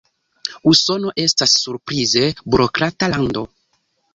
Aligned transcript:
Usono 0.71 1.11
estas 1.25 1.53
surprize 1.65 2.25
burokrata 2.55 3.11
lando. 3.17 3.45